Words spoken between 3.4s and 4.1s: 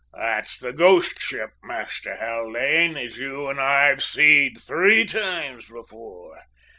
and I've